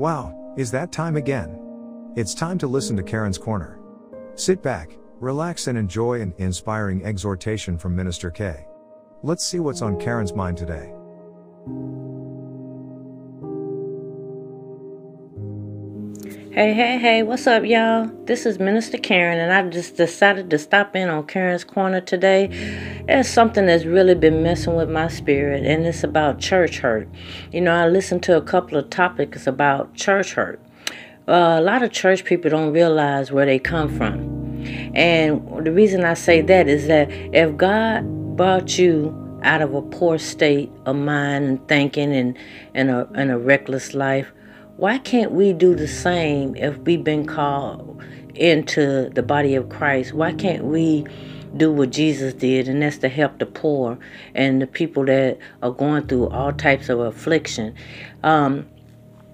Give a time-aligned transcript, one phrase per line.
[0.00, 1.60] Wow, is that time again?
[2.16, 3.78] It's time to listen to Karen's Corner.
[4.34, 8.64] Sit back, relax, and enjoy an inspiring exhortation from Minister K.
[9.22, 10.94] Let's see what's on Karen's mind today.
[16.52, 18.10] Hey, hey, hey, what's up, y'all?
[18.24, 22.48] This is Minister Karen, and I just decided to stop in on Karen's Corner today.
[23.06, 27.08] There's something that's really been messing with my spirit, and it's about church hurt.
[27.52, 30.60] You know, I listened to a couple of topics about church hurt.
[31.28, 34.18] Uh, a lot of church people don't realize where they come from.
[34.92, 38.02] And the reason I say that is that if God
[38.36, 42.36] brought you out of a poor state of mind and thinking and,
[42.74, 44.32] and, a, and a reckless life,
[44.80, 48.02] why can't we do the same if we've been called
[48.34, 50.14] into the body of Christ?
[50.14, 51.04] Why can't we
[51.54, 53.98] do what Jesus did, and that's to help the poor
[54.34, 57.74] and the people that are going through all types of affliction?
[58.22, 58.66] Um,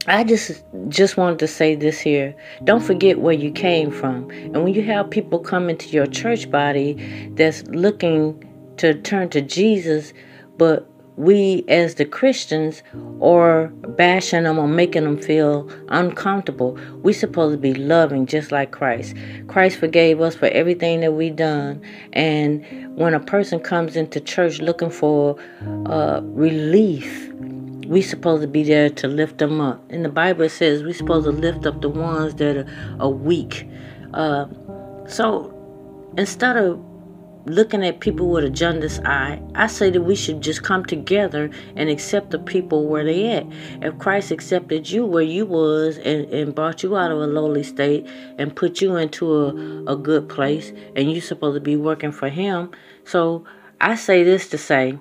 [0.09, 2.35] I just just wanted to say this here.
[2.65, 4.29] Don't forget where you came from.
[4.31, 8.43] And when you have people come into your church body that's looking
[8.79, 10.13] to turn to Jesus,
[10.59, 12.83] but we as the Christians
[13.23, 16.79] are bashing them or making them feel uncomfortable.
[17.03, 19.15] We supposed to be loving just like Christ.
[19.49, 21.81] Christ forgave us for everything that we done.
[22.13, 22.65] And
[22.97, 25.39] when a person comes into church looking for
[25.87, 27.31] uh, relief,
[27.87, 29.83] we supposed to be there to lift them up.
[29.91, 33.67] In the Bible says we supposed to lift up the ones that are, are weak.
[34.13, 34.47] Uh,
[35.07, 35.53] so
[36.19, 36.83] instead of
[37.47, 41.49] looking at people with a jaundiced eye, I say that we should just come together
[41.77, 43.47] and accept the people where they at.
[43.83, 47.63] If Christ accepted you where you was and, and brought you out of a lowly
[47.63, 48.07] state
[48.39, 52.29] and put you into a, a good place and you supposed to be working for
[52.29, 52.71] him.
[53.05, 53.45] So
[53.81, 54.99] I say this to say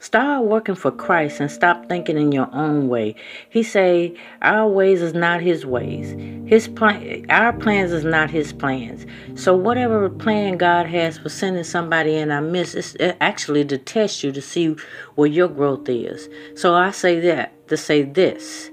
[0.00, 3.14] Start working for Christ and stop thinking in your own way.
[3.50, 6.12] He say our ways is not his ways.
[6.48, 9.04] His plan our plans is not his plans.
[9.34, 14.24] So whatever plan God has for sending somebody in our midst is actually to test
[14.24, 14.74] you to see
[15.16, 16.30] where your growth is.
[16.54, 18.70] So I say that to say this.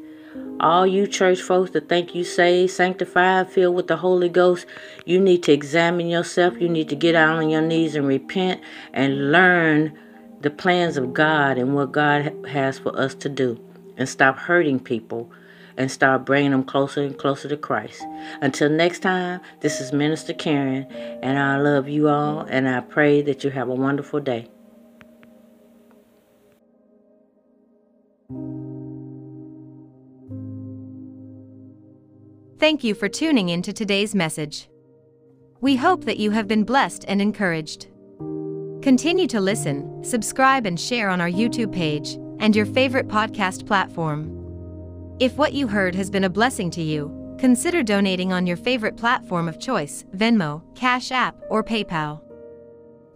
[0.61, 4.65] All you church folks that think you saved, sanctified, filled with the Holy Ghost,
[5.05, 6.59] you need to examine yourself.
[6.59, 8.61] You need to get out on your knees and repent
[8.93, 9.97] and learn
[10.41, 13.59] the plans of God and what God has for us to do
[13.97, 15.31] and stop hurting people
[15.77, 18.03] and start bringing them closer and closer to Christ.
[18.41, 20.83] Until next time, this is Minister Karen,
[21.21, 24.49] and I love you all, and I pray that you have a wonderful day.
[32.59, 34.67] Thank you for tuning in to today's message.
[35.61, 37.87] We hope that you have been blessed and encouraged.
[38.87, 44.31] Continue to listen, subscribe, and share on our YouTube page and your favorite podcast platform.
[45.19, 48.95] If what you heard has been a blessing to you, consider donating on your favorite
[48.95, 52.21] platform of choice Venmo, Cash App, or PayPal.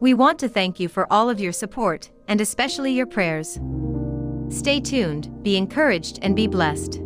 [0.02, 3.58] We want to thank you for all of your support and especially your prayers.
[4.50, 7.00] Stay tuned, be encouraged, and be blessed.